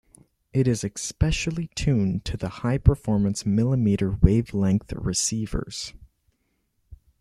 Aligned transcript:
It 0.51 0.67
is 0.67 0.83
especially 0.83 1.67
tuned 1.75 2.25
to 2.25 2.35
the 2.35 2.49
high-performance 2.49 3.45
millimeter-wavelength 3.45 4.91
receivers. 4.93 5.93